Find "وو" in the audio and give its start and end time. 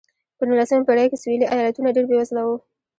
2.45-2.55